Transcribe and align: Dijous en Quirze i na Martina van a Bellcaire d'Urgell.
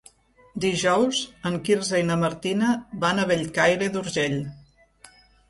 Dijous 0.63 1.19
en 1.49 1.57
Quirze 1.67 1.99
i 2.05 2.07
na 2.07 2.17
Martina 2.23 2.73
van 3.05 3.21
a 3.21 3.27
Bellcaire 3.35 3.93
d'Urgell. 3.93 4.41